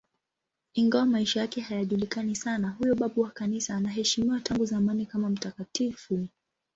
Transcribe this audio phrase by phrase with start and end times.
[0.73, 6.27] Ingawa maisha yake hayajulikani sana, huyo babu wa Kanisa anaheshimiwa tangu zamani kama mtakatifu.